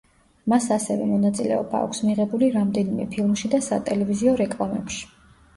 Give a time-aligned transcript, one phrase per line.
[0.53, 5.07] მას ასევე მონაწილეობა აქვს მიღებული რამდენიმე ფილმში და სატელევიზიო რეკლამებში.